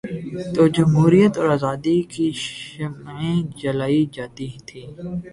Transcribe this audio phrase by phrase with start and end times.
[0.53, 4.87] تو جمہوریت اور آزادی کی شمعیں جلائی جاتی تھیں۔